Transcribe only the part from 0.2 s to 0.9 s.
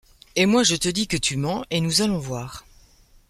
Et moi je te